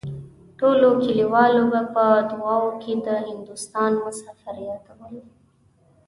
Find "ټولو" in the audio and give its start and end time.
0.59-0.89